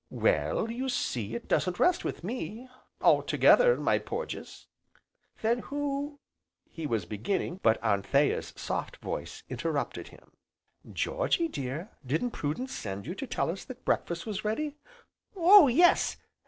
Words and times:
"Well, 0.09 0.71
you 0.71 0.89
see, 0.89 1.35
it 1.35 1.47
doesn't 1.47 1.79
rest 1.79 2.03
with 2.03 2.23
me 2.23 2.67
altogether, 3.01 3.77
my 3.77 3.99
Porges." 3.99 4.65
"Then 5.43 5.59
who" 5.59 6.17
he 6.71 6.87
was 6.87 7.05
beginning, 7.05 7.59
but 7.61 7.77
Anthea's 7.83 8.51
soft 8.55 8.97
voice 8.97 9.43
interrupted 9.47 10.07
him. 10.07 10.31
"Georgy 10.91 11.47
dear, 11.47 11.91
didn't 12.03 12.31
Prudence 12.31 12.73
send 12.73 13.05
you 13.05 13.13
to 13.13 13.27
tell 13.27 13.51
us 13.51 13.63
that 13.65 13.85
breakfast 13.85 14.25
was 14.25 14.43
ready?" 14.43 14.75
"Oh 15.35 15.67
yes! 15.67 16.17